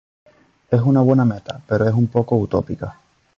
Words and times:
Es 0.71 0.81
una 0.81 1.01
buena 1.01 1.25
meta, 1.25 1.61
pero 1.67 1.87
es 1.87 1.93
un 1.93 2.07
poco 2.07 2.35
utópica". 2.35 2.99